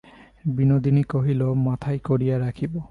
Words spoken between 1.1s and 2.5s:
কহিল, মাথায় করিয়া